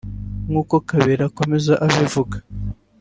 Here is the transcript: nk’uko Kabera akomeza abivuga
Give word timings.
nk’uko 0.49 0.75
Kabera 0.89 1.23
akomeza 1.29 1.73
abivuga 1.85 2.37